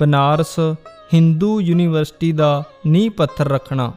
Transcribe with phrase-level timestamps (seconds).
[0.00, 0.60] Banaras
[1.14, 3.92] Hindu university ਦਾ ਨੀਂਹ ਪੱਥਰ ਰੱਖਣਾ।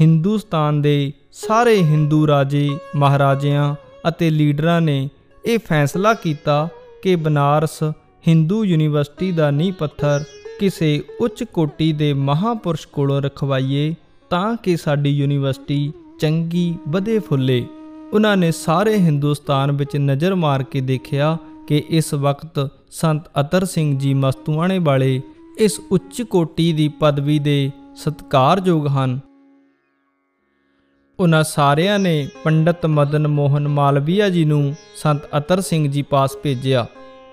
[0.00, 3.74] ਹਿੰਦੁਸਤਾਨ ਦੇ ਸਾਰੇ ਹਿੰਦੂ ਰਾਜੇ, ਮਹਾਰਾਜਿਆਂ
[4.08, 5.08] ਅਤੇ ਲੀਡਰਾਂ ਨੇ
[5.44, 6.68] ਇਹ ਫੈਸਲਾ ਕੀਤਾ
[7.02, 7.82] ਕਿ ਬਨਾਰਸ
[8.28, 10.24] ਹਿੰਦੂ ਯੂਨੀਵਰਸਿਟੀ ਦਾ ਨੀਂਹ ਪੱਥਰ
[10.60, 13.94] ਕਿਸੇ ਉੱਚ ਕੋਟੀ ਦੇ ਮਹਾਪੁਰਸ਼ ਕੋਲੋਂ ਰਖਵਾਈਏ
[14.30, 17.66] ਤਾਂ ਕਿ ਸਾਡੀ ਯੂਨੀਵਰਸਿਟੀ ਚੰਗੀ, ਵਧੇ ਫੁੱਲੇ।
[18.12, 23.98] ਉਹਨਾਂ ਨੇ ਸਾਰੇ ਹਿੰਦੁਸਤਾਨ ਵਿੱਚ ਨਜ਼ਰ ਮਾਰ ਕੇ ਦੇਖਿਆ ਕਿ ਇਸ ਵਕਤ ਸੰਤ ਅਤਰ ਸਿੰਘ
[23.98, 25.20] ਜੀ ਮਸਤੂਆਣੇ ਵਾਲੇ
[25.58, 29.20] ਇਸ ਉੱਚ ਕੋਟੀ ਦੀ ਪਦਵੀ ਦੇ ਸਤਿਕਾਰਯੋਗ ਹਨ।
[31.20, 36.86] ਉਹਨਾਂ ਸਾਰਿਆਂ ਨੇ ਪੰਡਤ ਮਦਨ ਮੋਹਨ ਮਾਲਵੀਆ ਜੀ ਨੂੰ ਸੰਤ ਅਤਰ ਸਿੰਘ ਜੀ ਪਾਸ ਭੇਜਿਆ।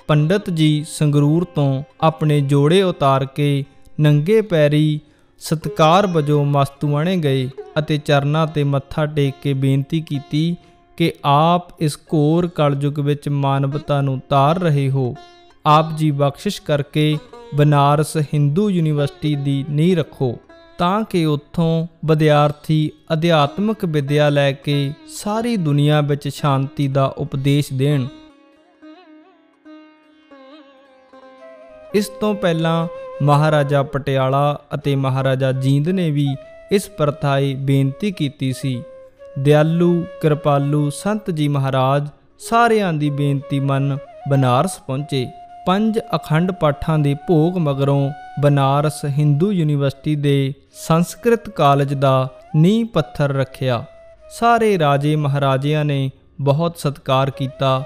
[0.07, 3.65] ਪੰਡਤ ਜੀ ਸੰਗਰੂਰ ਤੋਂ ਆਪਣੇ ਜੋੜੇ ਉਤਾਰ ਕੇ
[3.99, 4.99] ਨੰਗੇ ਪੈਰੀ
[5.39, 10.55] ਸਤਕਾਰ ਵਜੋਂ ਮਸਤੂਆਣੇ ਗਏ ਅਤੇ ਚਰਨਾਂ ਤੇ ਮੱਥਾ ਟੇਕ ਕੇ ਬੇਨਤੀ ਕੀਤੀ
[10.97, 15.15] ਕਿ ਆਪ ਇਸ ਘੋਰ ਕਲਯੁਗ ਵਿੱਚ ਮਾਨਵਤਾ ਨੂੰ ਤਾਰ ਰਹੇ ਹੋ।
[15.65, 17.17] ਆਪ ਜੀ ਬਖਸ਼ਿਸ਼ ਕਰਕੇ
[17.55, 20.37] ਬਨਾਰਸ ਹਿੰਦੂ ਯੂਨੀਵਰਸਿਟੀ ਦੀ ਨੀਂਹ ਰੱਖੋ,
[20.77, 28.05] ਤਾਂ ਕਿ ਉੱਥੋਂ ਵਿਦਿਆਰਥੀ ਅਧਿਆਤਮਿਕ ਵਿਦਿਆ ਲੈ ਕੇ ਸਾਰੀ ਦੁਨੀਆ ਵਿੱਚ ਸ਼ਾਂਤੀ ਦਾ ਉਪਦੇਸ਼ ਦੇਣ।
[31.93, 32.87] ਇਸ ਤੋਂ ਪਹਿਲਾਂ
[33.21, 36.27] ਮਹਾਰਾਜਾ ਪਟਿਆਲਾ ਅਤੇ ਮਹਾਰਾਜਾ ਜੀਂਦ ਨੇ ਵੀ
[36.71, 38.83] ਇਸ ਪ੍ਰਥਾਏ ਬੇਨਤੀ ਕੀਤੀ ਸੀ।
[39.39, 42.07] ਦਿਆਲੂ, ਕਿਰਪਾਲੂ ਸੰਤ ਜੀ ਮਹਾਰਾਜ,
[42.39, 43.97] ਸਾਰਿਆਂ ਦੀ ਬੇਨਤੀ ਮੰਨ
[44.29, 45.27] ਬਨਾਰਸ ਪਹੁੰਚੇ।
[45.67, 53.33] ਪੰਜ ਅਖੰਡ ਪਾਠਾਂ ਦੇ ਭੋਗ ਮਗਰੋਂ ਬਨਾਰਸ ਹਿੰਦੂ ਯੂਨੀਵਰਸਿਟੀ ਦੇ ਸੰਸਕ੍ਰਿਤ ਕਾਲਜ ਦਾ ਨੀਂਹ ਪੱਥਰ
[53.33, 53.85] ਰੱਖਿਆ।
[54.31, 56.11] ਸਾਰੇ ਰਾਜੇ ਮਹਾਰਾਜਿਆਂ ਨੇ
[56.41, 57.83] ਬਹੁਤ ਸਤਿਕਾਰ ਕੀਤਾ।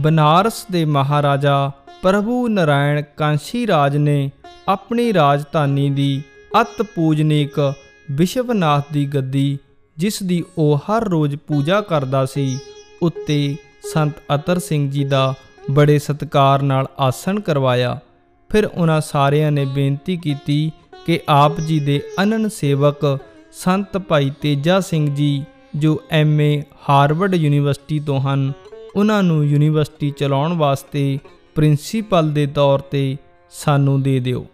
[0.00, 1.70] ਬਨਾਰਸ ਦੇ ਮਹਾਰਾਜਾ
[2.02, 4.30] ਪ੍ਰਭੂ ਨਰਾਇਣ ਕਾਂਸ਼ੀ ਰਾਜ ਨੇ
[4.68, 6.22] ਆਪਣੀ ਰਾਜਧਾਨੀ ਦੀ
[6.60, 7.74] ਅਤ ਪੂਜਨੀਕ
[8.10, 9.58] ਵਿਸ਼ਵਨਾਥ ਦੀ ਗੱਦੀ,
[9.96, 12.58] ਜਿਸ ਦੀ ਉਹ ਹਰ ਰੋਜ਼ ਪੂਜਾ ਕਰਦਾ ਸੀ,
[13.02, 13.56] ਉੱਤੇ
[13.92, 15.34] ਸੰਤ ਅਤਰ ਸਿੰਘ ਜੀ ਦਾ
[15.70, 17.98] ਬੜੇ ਸਤਕਾਰ ਨਾਲ ਆਸਣ ਕਰਵਾਇਆ।
[18.50, 20.72] ਫਿਰ ਉਹਨਾਂ ਸਾਰਿਆਂ ਨੇ ਬੇਨਤੀ ਕੀਤੀ
[21.06, 23.18] ਕਿ ਆਪ ਜੀ ਦੇ ਅਨਨ ਸੇਵਕ
[23.52, 25.44] ਸੰਤ ਭਾਈ ਤੇਜਾ ਸਿੰਘ ਜੀ,
[25.76, 28.52] ਜੋ ਐਮਏ ਹਾਰਵਰਡ ਯੂਨੀਵਰਸਿਟੀ ਤੋਂ ਹਨ,
[28.96, 31.18] ਉਹਨਾਂ ਨੂੰ ਯੂਨੀਵਰਸਿਟੀ ਚਲਾਉਣ ਵਾਸਤੇ
[31.54, 33.16] ਪ੍ਰਿੰਸੀਪਲ ਦੇ ਤੌਰ ਤੇ
[33.52, 34.46] ਸਾਨੂੰ ਦੇ ਦਿਓ।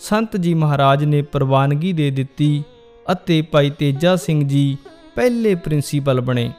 [0.00, 2.64] ਸੰਤ ਜੀ ਮਹਾਰਾਜ ਨੇ ਪ੍ਰਵਾਨਗੀ ਦੇ ਦਿੱਤੀ
[3.12, 4.76] ਅਤੇ ਭਾਈ ਤੇਜਾ ਸਿੰਘ ਜੀ
[5.14, 6.50] ਪਹਿਲੇ ਪ੍ਰਿੰਸੀਪਲ ਬਣੇ।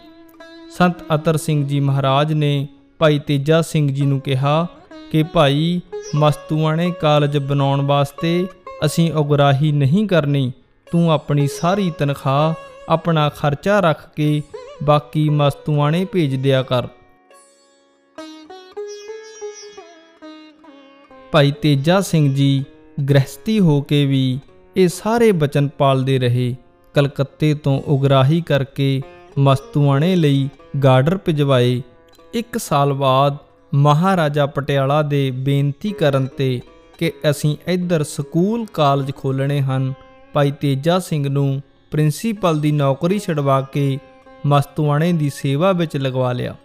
[0.78, 2.68] ਸੰਤ ਅਤਰ ਸਿੰਘ ਜੀ ਮਹਾਰਾਜ ਨੇ
[3.00, 4.68] ਭਾਈ ਤੇਜਾ ਸਿੰਘ ਜੀ ਨੂੰ ਕਿਹਾ
[5.12, 5.82] ਕਿ ਭਾਈ,
[6.16, 8.48] ਮਸਤੂਆਣੇ ਕਾਲਜ ਬਣਾਉਣ ਵਾਸਤੇ
[8.86, 10.52] ਅਸੀਂ ਉਗਰਾਹੀ ਨਹੀਂ ਕਰਨੀ।
[10.92, 12.54] ਤੂੰ ਆਪਣੀ ਸਾਰੀ ਤਨਖਾਹ,
[12.90, 14.42] ਆਪਣਾ ਖਰਚਾ ਰੱਖ ਕੇ
[14.84, 16.88] ਬਾਕੀ ਮਸਤੂਆਣੇ ਭੇਜ ਦਿਆ ਕਰ।
[21.32, 22.66] ਭਾਈ ਤੇਜਾ ਸਿੰਘ ਜੀ
[23.10, 24.40] ਗ੍ਰਸਤੀ ਹੋ ਕੇ ਵੀ
[24.78, 26.56] ਇਹ ਸਾਰੇ ਬਚਨ ਪਾਲਦੇ ਰਹੇ।
[26.94, 29.02] ਕਲਕੱਤੇ ਤੋਂ ਉਗਰਾਹੀ ਕਰਕੇ
[29.38, 30.50] ਮਸਤੂਆਣੇ ਲਈ
[30.84, 31.82] ਗਾਰਡਰ ਭਿਜਵਾਏ।
[32.34, 33.38] ਇੱਕ ਸਾਲ ਬਾਅਦ
[33.74, 36.62] ਮਹਾਰਾਜਾ ਪਟਿਆਲਾ ਦੇ ਬੇਨਤੀ ਕਰਨ ਤੇ
[36.98, 39.94] ਕਿ ਅਸੀਂ ਇੱਧਰ ਸਕੂਲ ਕਾਲਜ ਖੋਲਣੇ ਹਨ,
[40.34, 43.98] ਭਾਈ ਤੇਜਾ ਸਿੰਘ ਨੂੰ ਪ੍ਰਿੰਸੀਪਲ ਦੀ ਨੌਕਰੀ ਛਡਵਾ ਕੇ
[44.46, 46.56] ਮਸਤੂਆਣੇ ਦੀ ਸੇਵਾ ਵਿੱਚ ਲਗਵਾ ਲਿਆ।